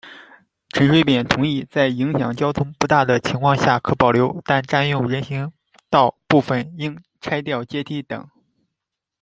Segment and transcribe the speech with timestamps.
[0.69, 5.53] 陈水扁同意在影响交通不大的情况下可保留，但占用人行
[5.91, 8.27] 道部分应拆掉阶梯等。